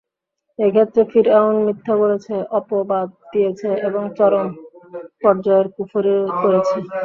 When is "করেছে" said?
6.41-6.77